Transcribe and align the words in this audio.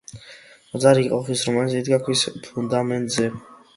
ტაძარი 0.69 1.03
იყო 1.09 1.19
ხის, 1.27 1.43
რომელიც 1.49 1.77
იდგა 1.81 2.01
ქვის 2.07 2.25
ფუნდამენტზე. 2.49 3.29